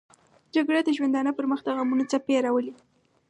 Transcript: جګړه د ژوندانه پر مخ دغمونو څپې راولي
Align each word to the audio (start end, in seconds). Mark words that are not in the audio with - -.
جګړه 0.55 0.79
د 0.83 0.89
ژوندانه 0.97 1.31
پر 1.37 1.45
مخ 1.51 1.59
دغمونو 1.67 2.03
څپې 2.11 2.35
راولي 2.45 2.73